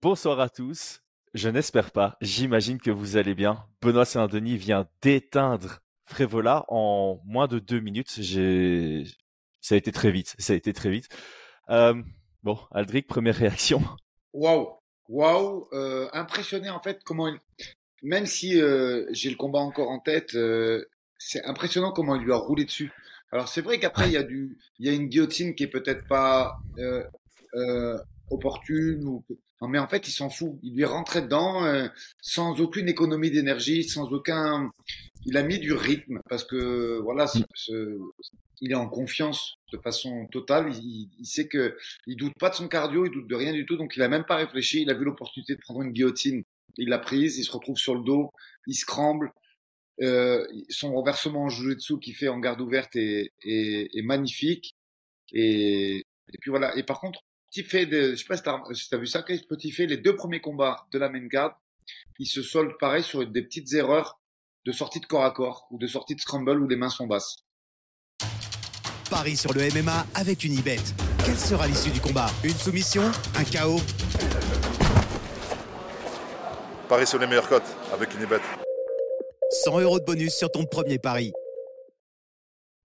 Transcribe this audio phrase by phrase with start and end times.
[0.00, 1.02] Bonsoir à tous.
[1.34, 2.18] Je n'espère pas.
[2.20, 3.66] J'imagine que vous allez bien.
[3.82, 8.10] Benoît Saint-Denis vient d'éteindre Frévola en moins de deux minutes.
[9.60, 10.36] Ça a été très vite.
[10.38, 11.08] Ça très vite.
[11.70, 12.00] Euh,
[12.44, 13.82] bon, Aldric, première réaction.
[14.32, 14.68] Waouh,
[15.08, 17.40] waouh, euh, impressionné en fait comment il,
[18.04, 20.36] même si euh, j'ai le combat encore en tête,
[21.18, 22.92] c'est impressionnant comment il lui a roulé dessus.
[23.32, 24.12] Alors c'est vrai qu'après il
[24.78, 26.56] y a une guillotine qui est peut-être pas
[28.30, 29.24] opportune ou
[29.66, 30.58] mais en fait, il s'en fout.
[30.62, 31.88] Il lui est rentré dedans euh,
[32.20, 34.70] sans aucune économie d'énergie, sans aucun.
[35.26, 37.96] Il a mis du rythme parce que voilà, mm.
[38.60, 40.72] il est en confiance de façon totale.
[40.74, 43.66] Il, il, sait que il doute pas de son cardio, il doute de rien du
[43.66, 43.76] tout.
[43.76, 44.82] Donc il a même pas réfléchi.
[44.82, 46.44] Il a vu l'opportunité de prendre une guillotine.
[46.76, 47.38] Il l'a prise.
[47.38, 48.30] Il se retrouve sur le dos.
[48.68, 49.32] Il se cramble.
[50.00, 54.76] Euh, son renversement en jiu-jitsu qu'il fait en garde ouverte est, est, est magnifique.
[55.32, 55.98] Et,
[56.32, 56.76] et puis voilà.
[56.76, 59.72] Et par contre, petit fait de, je sais pas si t'as, si vu ça, petit
[59.72, 61.60] fait, les deux premiers combats de la main card,
[62.18, 64.20] ils se soldent pareil sur des petites erreurs
[64.64, 67.06] de sortie de corps à corps ou de sortie de scramble où les mains sont
[67.06, 67.36] basses.
[69.08, 70.76] Paris sur le MMA avec une ibet.
[71.24, 72.26] Quelle sera l'issue du combat?
[72.44, 73.04] Une soumission?
[73.36, 73.80] Un chaos
[76.88, 78.40] Paris sur les meilleures cotes avec une ibet.
[79.64, 81.32] 100 euros de bonus sur ton premier pari.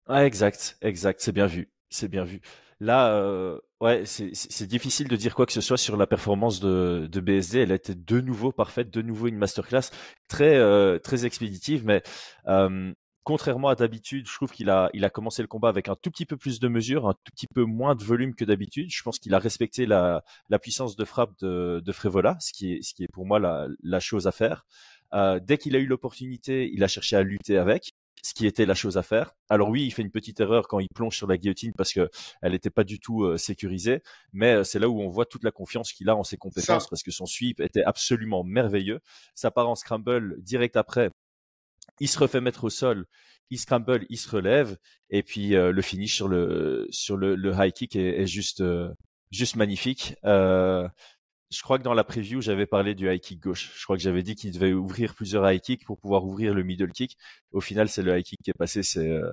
[0.07, 2.41] Ah, exact, exact, c'est bien vu, c'est bien vu.
[2.79, 7.09] Là, euh, ouais, c'est difficile de dire quoi que ce soit sur la performance de,
[7.11, 7.59] de BSD.
[7.59, 9.91] Elle a été de nouveau parfaite, de nouveau une masterclass
[10.29, 12.03] très euh, très expéditive, mais
[12.47, 12.93] euh,
[13.25, 16.11] contrairement à d'habitude, je trouve qu'il a, il a commencé le combat avec un tout
[16.11, 18.89] petit peu plus de mesure, un tout petit peu moins de volume que d'habitude.
[18.91, 22.75] Je pense qu'il a respecté la, la puissance de frappe de, de Frévola, ce qui
[22.75, 24.65] est, ce qui est pour moi la, la chose à faire.
[25.15, 28.67] Euh, dès qu'il a eu l'opportunité, il a cherché à lutter avec ce qui était
[28.67, 29.33] la chose à faire.
[29.49, 32.09] Alors oui, il fait une petite erreur quand il plonge sur la guillotine parce que
[32.41, 35.45] elle n'était pas du tout euh, sécurisée, mais euh, c'est là où on voit toute
[35.45, 39.01] la confiance qu'il a en ses compétences parce que son sweep était absolument merveilleux.
[39.35, 41.11] Ça part en scramble direct après.
[42.01, 43.07] Il se refait mettre au sol,
[43.51, 44.77] il scramble, il se relève
[45.11, 48.63] et puis euh, le finish sur le sur le, le high kick est, est juste
[49.33, 50.15] juste magnifique.
[50.25, 50.89] Euh,
[51.52, 53.73] je crois que dans la preview, j'avais parlé du high kick gauche.
[53.77, 56.63] Je crois que j'avais dit qu'il devait ouvrir plusieurs high kicks pour pouvoir ouvrir le
[56.63, 57.18] middle kick.
[57.52, 58.83] Au final, c'est le high kick qui est passé.
[58.83, 59.30] C'est euh,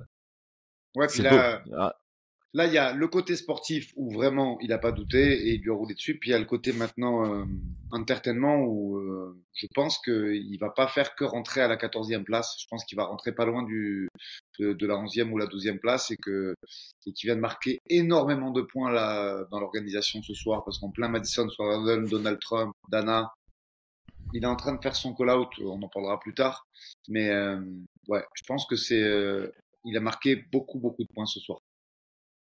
[0.96, 1.96] ouais, puis là, ah.
[2.52, 5.62] là, il y a le côté sportif où vraiment il n'a pas douté et il
[5.62, 6.18] lui a roulé dessus.
[6.18, 7.44] Puis il y a le côté maintenant euh,
[7.90, 12.56] entertainment où euh, je pense qu'il va pas faire que rentrer à la 14e place.
[12.60, 14.08] Je pense qu'il va rentrer pas loin du
[14.60, 16.54] de, la 11e ou la 12e place et que
[17.06, 20.90] et qu'il vient de marquer énormément de points là dans l'organisation ce soir parce qu'en
[20.90, 23.32] plein Madison Square Donald Trump, Dana,
[24.32, 26.66] il est en train de faire son call-out, on en parlera plus tard.
[27.08, 27.60] Mais euh,
[28.08, 29.50] ouais, je pense que c'est, euh,
[29.84, 31.60] il a marqué beaucoup beaucoup de points ce soir.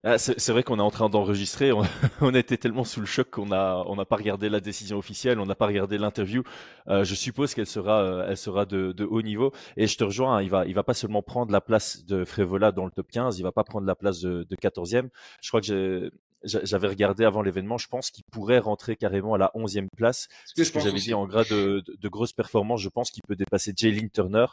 [0.07, 1.73] Ah, c'est vrai qu'on est en train d'enregistrer.
[1.73, 1.83] On,
[2.21, 5.41] on, était tellement sous le choc qu'on a on n'a pas regardé la décision officielle,
[5.41, 6.43] on n'a pas regardé l'interview.
[6.89, 9.53] Euh, je suppose qu'elle sera euh, elle sera de, de, haut niveau.
[9.79, 10.37] Et je te rejoins.
[10.37, 13.11] Hein, il va il va pas seulement prendre la place de Frévola dans le top
[13.11, 15.09] 15, il va pas prendre la place de, de 14e.
[15.41, 16.11] Je crois que
[16.45, 20.29] j'avais regardé avant l'événement, je pense qu'il pourrait rentrer carrément à la 11e place.
[20.45, 22.81] Ce que, j'avais dit en grade de, de, de grosses performances.
[22.81, 24.47] Je pense qu'il peut dépasser Jalen Turner,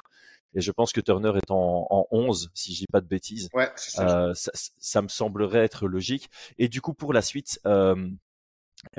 [0.54, 3.50] et je pense que Turner est en, en 11, si je dis pas de bêtises.
[3.54, 4.26] Ouais, ça.
[4.26, 5.02] Euh, ça, ça.
[5.02, 6.30] me semblerait être logique.
[6.58, 8.10] Et du coup, pour la suite, euh,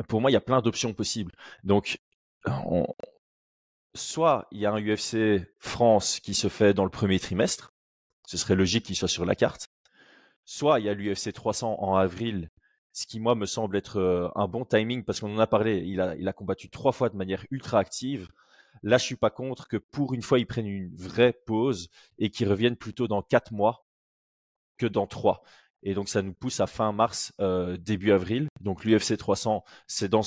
[0.09, 1.33] pour moi, il y a plein d'options possibles.
[1.63, 1.99] Donc,
[2.47, 2.87] on...
[3.95, 7.75] soit il y a un UFC France qui se fait dans le premier trimestre.
[8.27, 9.69] Ce serait logique qu'il soit sur la carte.
[10.45, 12.49] Soit il y a l'UFC 300 en avril
[12.93, 15.79] ce qui moi me semble être euh, un bon timing parce qu'on en a parlé.
[15.87, 18.29] Il a, combattu trois fois de manière ultra active.
[18.83, 21.89] Là, je suis pas contre que pour une fois, ils prennent une vraie pause
[22.19, 23.87] et qu'ils reviennent plutôt dans quatre mois
[24.77, 25.43] que dans trois.
[25.83, 28.49] Et donc, ça nous pousse à fin mars, euh, début avril.
[28.61, 30.23] Donc, l'UFC 300, c'est dans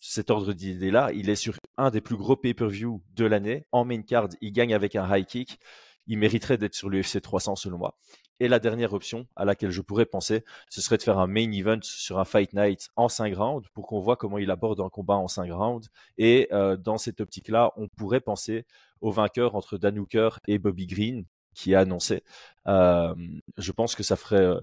[0.00, 1.10] cet ordre d'idée-là.
[1.12, 3.66] Il est sur un des plus gros pay-per-view de l'année.
[3.72, 5.58] En main card, il gagne avec un high kick.
[6.06, 7.98] Il mériterait d'être sur l'UFC 300 selon moi.
[8.40, 11.50] Et la dernière option à laquelle je pourrais penser, ce serait de faire un main
[11.52, 14.88] event sur un fight night en 5 rounds pour qu'on voit comment il aborde un
[14.88, 15.88] combat en 5 rounds.
[16.18, 18.66] Et euh, dans cette optique-là, on pourrait penser
[19.00, 21.24] au vainqueur entre Dan Hooker et Bobby Green
[21.54, 22.22] qui est annoncé.
[22.66, 23.14] Euh,
[23.56, 24.56] je pense que ça ferait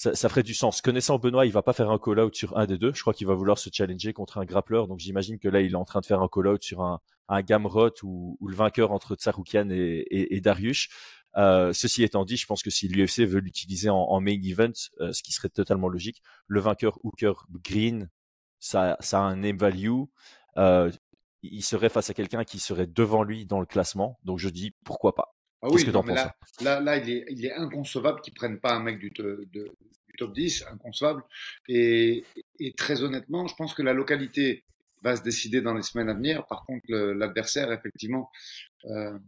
[0.00, 0.80] ça, ferait du sens.
[0.80, 2.92] Connaissant Benoît, il va pas faire un call-out sur un des deux.
[2.94, 4.82] Je crois qu'il va vouloir se challenger contre un grappler.
[4.88, 7.42] Donc j'imagine que là, il est en train de faire un call-out sur un, un
[7.42, 10.88] Gamrot ou, ou le vainqueur entre Tsaroukian et, et, et Darius.
[11.36, 15.12] Euh, ceci étant dit, je pense que si l'UFC veut l'utiliser en, main event, euh,
[15.12, 17.32] ce qui serait totalement logique, le vainqueur Hooker
[17.64, 18.08] Green,
[18.58, 20.02] ça, ça a un name value.
[20.56, 20.90] Euh,
[21.42, 24.18] il serait face à quelqu'un qui serait devant lui dans le classement.
[24.24, 25.34] Donc je dis pourquoi pas.
[25.62, 28.34] Ah Qu'est-ce que tu en penses là, là, là, il est, il est inconcevable qu'ils
[28.34, 29.70] prennent pas un mec du, de, du
[30.18, 31.22] top 10, inconcevable.
[31.68, 32.24] Et,
[32.58, 34.64] et, très honnêtement, je pense que la localité
[35.02, 36.46] va se décider dans les semaines à venir.
[36.46, 38.30] Par contre, l'adversaire, effectivement,
[38.86, 39.18] euh,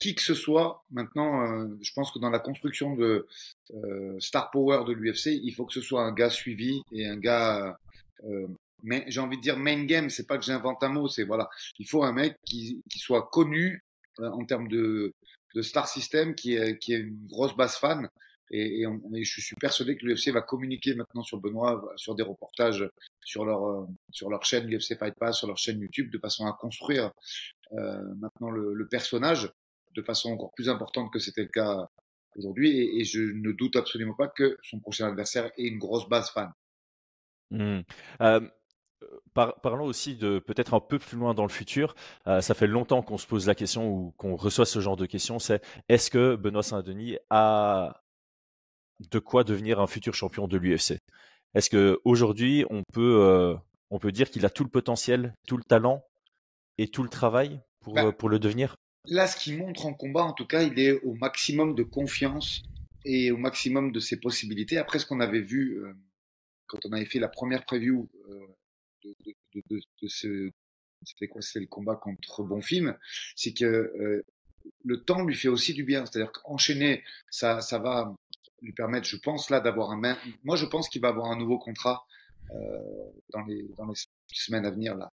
[0.00, 3.26] qui que ce soit, maintenant, euh, je pense que dans la construction de
[3.74, 7.16] euh, Star Power de l'UFC, il faut que ce soit un gars suivi et un
[7.16, 7.78] gars.
[8.24, 8.46] Euh,
[8.84, 11.48] mais j'ai envie de dire main game, c'est pas que j'invente un mot, c'est voilà,
[11.80, 13.82] il faut un mec qui, qui soit connu
[14.20, 15.14] euh, en termes de,
[15.54, 18.08] de star system, qui est, qui est une grosse base fan.
[18.50, 22.14] Et, et, on, et je suis persuadé que l'UFC va communiquer maintenant sur Benoît, sur
[22.14, 22.88] des reportages
[23.22, 26.46] sur leur euh, sur leur chaîne l'UFC Fight Pass, sur leur chaîne YouTube, de façon
[26.46, 27.12] à construire
[27.72, 29.52] euh, maintenant le, le personnage
[29.98, 31.88] de façon encore plus importante que c'était le cas
[32.36, 32.70] aujourd'hui.
[32.70, 36.30] Et, et, je ne doute absolument pas que son prochain adversaire ait une grosse base
[36.30, 36.52] fan.
[37.50, 37.80] Mmh.
[38.20, 38.40] Euh,
[39.34, 41.94] par, parlons aussi de peut-être un peu plus loin dans le futur.
[42.26, 45.06] Euh, ça fait longtemps qu'on se pose la question ou qu'on reçoit ce genre de
[45.06, 45.38] questions.
[45.38, 48.02] C'est est-ce que Benoît Saint-Denis a
[49.10, 50.98] de quoi devenir un futur champion de l'UFC
[51.54, 53.54] Est-ce que aujourd'hui on peut euh,
[53.90, 56.02] on peut dire qu'il a tout le potentiel, tout le talent
[56.78, 58.74] et tout le travail pour Bah, pour le devenir?
[59.06, 62.62] Là, ce qu'il montre en combat, en tout cas, il est au maximum de confiance
[63.04, 64.76] et au maximum de ses possibilités.
[64.76, 65.94] Après ce qu'on avait vu euh,
[66.68, 68.46] quand on avait fait la première preview euh,
[69.04, 70.50] de, de, de, de, ce,
[71.04, 72.96] c'était quoi, c'était le combat contre Bonfim,
[73.34, 74.24] c'est que euh,
[74.84, 76.04] le temps lui fait aussi du bien.
[76.06, 78.14] C'est-à-dire qu'enchaîner, ça, ça va
[78.60, 80.16] lui permettre, je pense là, d'avoir un.
[80.44, 82.06] Moi, je pense qu'il va avoir un nouveau contrat
[82.50, 83.94] euh, dans les dans les
[84.32, 85.10] semaines à venir là.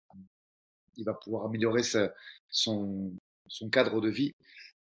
[0.98, 2.14] Il va pouvoir améliorer sa,
[2.50, 3.14] son
[3.48, 4.34] son cadre de vie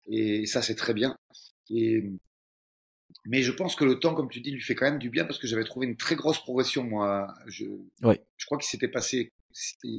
[0.07, 1.15] et ça c'est très bien.
[1.69, 2.03] Et
[3.25, 5.23] mais je pense que le temps, comme tu dis, lui fait quand même du bien
[5.25, 7.27] parce que j'avais trouvé une très grosse progression, moi.
[7.47, 7.65] Je,
[8.01, 8.15] Oui.
[8.37, 9.31] je crois qu'il s'était passé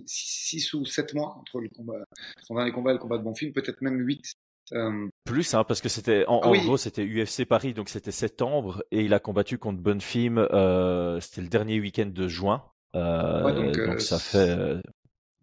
[0.06, 2.04] 6 ou 7 mois entre le combat,
[2.42, 4.34] son dernier combat et le combat de Bonfim, peut-être même 8.
[4.72, 6.60] Euh, Plus, hein, parce que c'était en, Ah en oui.
[6.64, 10.38] gros c'était UFC Paris, donc c'était septembre et il a combattu contre Bonfim.
[10.38, 12.64] Euh, c'était le dernier week-end de juin.
[12.96, 14.76] Euh, Ouais, donc, donc, euh, ça fait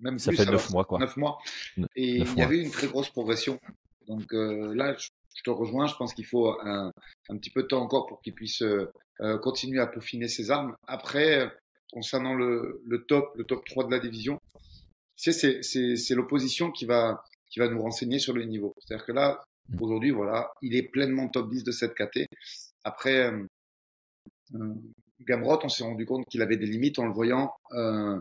[0.01, 0.99] même ça plus, fait alors, neuf mois quoi.
[0.99, 1.39] 9 mois.
[1.95, 2.45] Et il y mois.
[2.45, 3.59] avait une très grosse progression.
[4.07, 5.87] Donc euh, là, je, je te rejoins.
[5.87, 6.91] Je pense qu'il faut un,
[7.29, 10.51] un petit peu de temps encore pour qu'il puisse euh, euh, continuer à peaufiner ses
[10.51, 10.75] armes.
[10.87, 11.51] Après,
[11.91, 14.39] concernant le, le top, le top 3 de la division,
[15.15, 18.73] c'est l'opposition qui va qui va nous renseigner sur le niveau.
[18.79, 19.81] C'est-à-dire que là, Mm.
[19.81, 22.25] aujourd'hui, voilà, il est pleinement top 10 de cette KT.
[22.83, 23.45] Après, euh,
[24.55, 24.73] euh,
[25.21, 27.53] Gamrot, on s'est rendu compte qu'il avait des limites en le voyant.
[27.73, 28.19] Euh,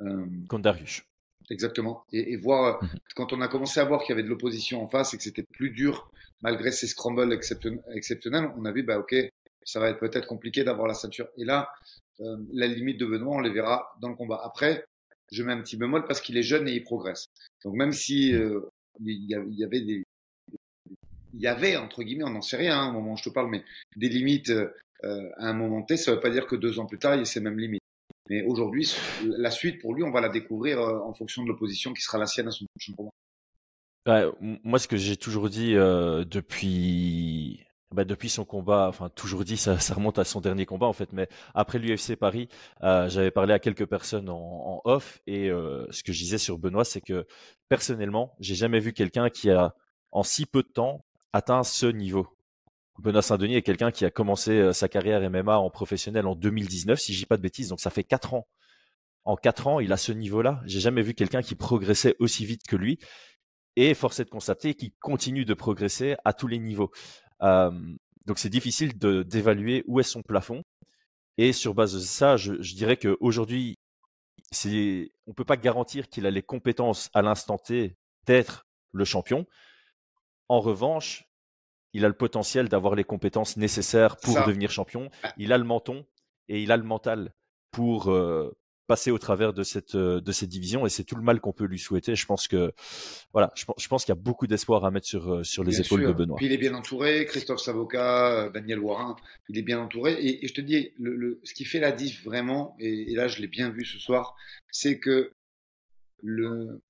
[0.00, 1.02] euh, Contre Darius.
[1.50, 2.04] Exactement.
[2.12, 2.98] Et, et voir, euh, Mhm.
[3.16, 5.22] quand on a commencé à voir qu'il y avait de l'opposition en face et que
[5.22, 6.10] c'était plus dur,
[6.42, 9.14] malgré ces scrambles exception- exceptionnels, on a vu, bah, ok,
[9.64, 11.28] ça va être peut-être compliqué d'avoir la ceinture.
[11.36, 11.68] Et là,
[12.20, 14.40] euh, la limite de Benoît, on les verra dans le combat.
[14.44, 14.84] Après,
[15.32, 17.26] je mets un petit bémol parce qu'il est jeune et il progresse.
[17.64, 18.60] Donc même si euh,
[19.04, 20.02] il y, avait des,
[21.34, 23.28] il y avait entre guillemets, on n'en sait rien hein, au moment où je te
[23.30, 23.64] parle, mais
[23.96, 26.86] des limites euh, à un moment T, ça ne veut pas dire que deux ans
[26.86, 27.79] plus tard, il y a ces mêmes limites.
[28.30, 28.94] Mais aujourd'hui,
[29.24, 32.16] la suite pour lui, on va la découvrir euh, en fonction de l'opposition qui sera
[32.16, 33.10] la sienne à son prochain combat.
[34.40, 39.56] Moi, ce que j'ai toujours dit euh, depuis, bah, depuis son combat, enfin toujours dit,
[39.56, 42.48] ça, remonte à son dernier combat en fait, mais après l'UFC Paris,
[42.84, 46.84] euh, j'avais parlé à quelques personnes en, off et ce que je disais sur Benoît,
[46.84, 47.26] c'est que
[47.68, 49.74] personnellement, j'ai jamais vu quelqu'un qui a
[50.12, 52.28] en si peu de temps atteint ce niveau.
[53.00, 57.00] Benoît Saint-Denis est quelqu'un qui a commencé euh, sa carrière MMA en professionnel en 2019,
[57.00, 58.46] si je dis pas de bêtises, donc ça fait quatre ans.
[59.24, 60.60] En quatre ans, il a ce niveau-là.
[60.66, 62.98] J'ai jamais vu quelqu'un qui progressait aussi vite que lui.
[63.76, 66.90] Et force est de constater qu'il continue de progresser à tous les niveaux.
[67.42, 67.70] Euh,
[68.26, 70.62] donc c'est difficile d'évaluer où est son plafond.
[71.38, 73.78] Et sur base de ça, je, je dirais qu'aujourd'hui,
[75.26, 79.46] on peut pas garantir qu'il a les compétences à l'instant T d'être le champion.
[80.48, 81.29] En revanche,
[81.92, 84.46] il a le potentiel d'avoir les compétences nécessaires pour Ça.
[84.46, 85.10] devenir champion.
[85.36, 86.06] Il a le menton
[86.48, 87.32] et il a le mental
[87.72, 88.50] pour euh,
[88.86, 91.52] passer au travers de cette euh, de cette division et c'est tout le mal qu'on
[91.52, 92.16] peut lui souhaiter.
[92.16, 92.72] Je pense que
[93.32, 95.62] voilà, je, pense- je pense qu'il y a beaucoup d'espoir à mettre sur euh, sur
[95.62, 96.08] les Bien épaules sûr.
[96.08, 96.36] de Benoît.
[96.36, 99.14] Puis il est bien entouré, Christophe Savoca, Daniel Warin,
[99.48, 100.14] il est bien entouré.
[100.14, 103.14] Et, et je te dis, le, le- ce qui fait la diff vraiment, et, et
[103.14, 104.34] là je l'ai bien vu ce soir,
[104.72, 105.32] c'est que
[106.22, 106.82] le,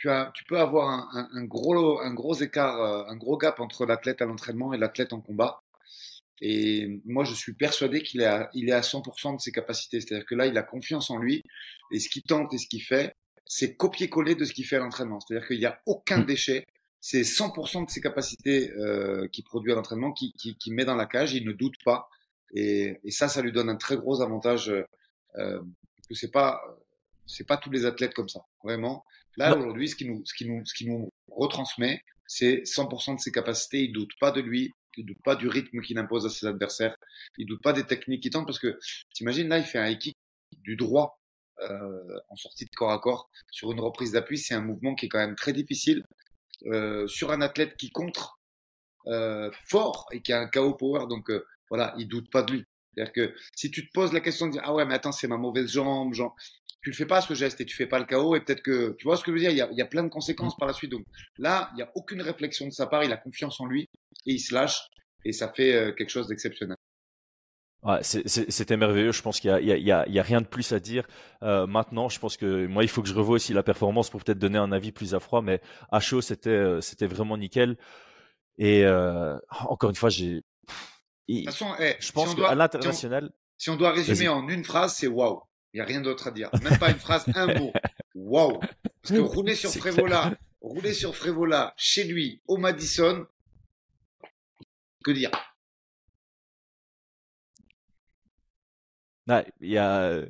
[0.00, 3.36] tu, as, tu peux avoir un, un- un gros, un gros écart, euh, un gros
[3.36, 5.60] gap entre l'athlète à l'entraînement et l'athlète en combat.
[6.40, 10.00] Et moi, je suis persuadé qu'il est à, il est à 100% de ses capacités.
[10.00, 11.42] C'est-à-dire que là, il a confiance en lui.
[11.90, 13.14] Et ce qu'il tente et ce qu'il fait,
[13.44, 15.18] c'est copier-coller de ce qu'il fait à l'entraînement.
[15.20, 16.26] C'est-à-dire qu'il n'y a aucun Mm.
[16.26, 16.64] déchet.
[17.00, 20.96] C'est 100% de ses capacités euh, qu'il produit à l'entraînement, qu'il qui, qui met dans
[20.96, 21.32] la cage.
[21.34, 22.08] Il ne doute pas.
[22.54, 24.68] Et, et ça, ça lui donne un très gros avantage.
[25.36, 25.60] Euh,
[26.08, 26.60] que c'est pas,
[27.26, 28.40] c'est pas tous les athlètes comme ça.
[28.62, 29.04] Vraiment.
[29.38, 29.60] Là, Non.
[29.60, 33.32] aujourd'hui, ce qui nous, ce qui nous, ce qui nous retransmet, c'est 100% de ses
[33.32, 33.84] capacités.
[33.84, 34.72] Il doute pas de lui.
[34.98, 36.96] Il doute pas du rythme qu'il impose à ses adversaires.
[37.38, 38.78] Il doute pas des techniques qu'il tente parce que,
[39.14, 40.16] t'imagines, là, il fait un kick
[40.64, 41.18] du droit.
[41.60, 44.38] euh, en sortie de corps à corps sur une reprise d'appui.
[44.38, 46.04] C'est un mouvement qui est quand même très difficile
[46.66, 48.38] euh, sur un athlète qui contre
[49.08, 51.06] euh, fort et qui a un KO power.
[51.08, 52.64] Donc euh, voilà, il doute pas de lui.
[52.94, 55.28] C'est-à-dire que si tu te poses la question de dire ah ouais mais attends c'est
[55.28, 56.34] ma mauvaise jambe, genre
[56.82, 58.94] tu le fais pas ce geste et tu fais pas le KO et peut-être que
[58.98, 59.50] tu vois ce que je veux dire?
[59.50, 60.90] Il y a, il y a plein de conséquences par la suite.
[60.90, 61.04] Donc
[61.36, 63.04] là il y a aucune réflexion de sa part.
[63.04, 63.88] Il a confiance en lui
[64.26, 64.88] et il se lâche
[65.24, 66.76] et ça fait euh, quelque chose d'exceptionnel.
[67.82, 69.12] Ouais, c'était merveilleux.
[69.12, 71.06] Je pense qu'il y, y, y, y a, rien de plus à dire.
[71.44, 74.22] Euh, maintenant, je pense que moi, il faut que je revoie aussi la performance pour
[74.22, 75.42] peut-être donner un avis plus à froid.
[75.42, 75.60] Mais
[75.92, 77.76] à chaud, c'était euh, c'était vraiment nickel.
[78.58, 80.42] Et euh, encore une fois, j'ai.
[81.28, 83.30] Eh, je pense si qu'à l'international.
[83.56, 85.42] Si on doit résumer en une phrase, c'est waouh.
[85.78, 86.50] Il n'y a rien d'autre à dire.
[86.60, 87.72] Même pas une phrase, un mot.
[88.16, 88.58] Waouh.
[89.00, 93.24] Parce que rouler sur Frévola, rouler sur Frévola, chez lui, au Madison,
[95.04, 95.30] que dire?
[99.60, 100.22] Y a.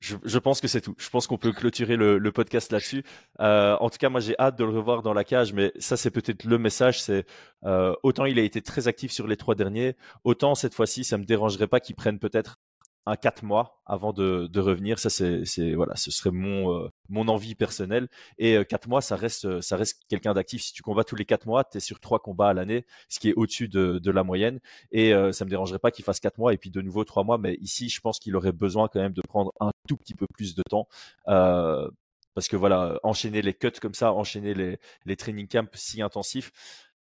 [0.00, 0.94] Je, je pense que c'est tout.
[0.98, 3.02] Je pense qu'on peut clôturer le, le podcast là-dessus.
[3.40, 5.96] Euh, en tout cas, moi, j'ai hâte de le revoir dans la cage, mais ça,
[5.96, 7.00] c'est peut-être le message.
[7.00, 7.24] C'est
[7.64, 11.16] euh, autant il a été très actif sur les trois derniers, autant cette fois-ci, ça
[11.16, 12.58] me dérangerait pas qu'il prenne peut-être
[13.06, 14.98] un quatre mois avant de, de revenir.
[14.98, 18.08] Ça, c'est, voilà, ce serait mon euh, mon envie personnelle.
[18.38, 20.62] Et euh, quatre mois, ça reste ça reste quelqu'un d'actif.
[20.62, 23.20] Si tu combats tous les quatre mois, tu es sur trois combats à l'année, ce
[23.20, 24.60] qui est au-dessus de, de la moyenne.
[24.92, 27.24] Et euh, ça me dérangerait pas qu'il fasse quatre mois et puis de nouveau trois
[27.24, 27.38] mois.
[27.38, 30.26] Mais ici, je pense qu'il aurait besoin quand même de prendre un tout petit peu
[30.34, 30.86] plus de temps.
[31.28, 31.88] Euh,
[32.34, 36.50] parce que voilà, enchaîner les cuts comme ça, enchaîner les, les training camps si intensifs,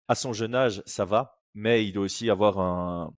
[0.08, 3.12] à son jeune âge, ça va, mais il doit aussi avoir un,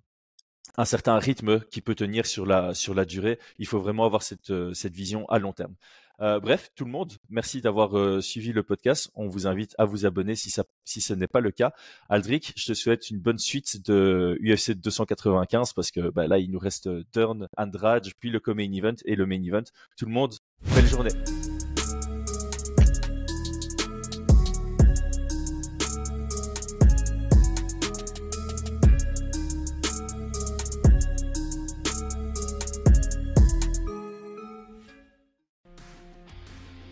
[0.77, 3.39] un certain rythme qui peut tenir sur la, sur la durée.
[3.59, 5.75] Il faut vraiment avoir cette, euh, cette vision à long terme.
[6.21, 9.11] Euh, bref, tout le monde, merci d'avoir euh, suivi le podcast.
[9.15, 11.73] On vous invite à vous abonner si, ça, si ce n'est pas le cas.
[12.11, 16.51] Aldric, je te souhaite une bonne suite de UFC 295 parce que bah, là, il
[16.51, 19.65] nous reste Turn, Andrade, puis le co-main event et le main event.
[19.97, 20.35] Tout le monde,
[20.75, 21.13] belle journée.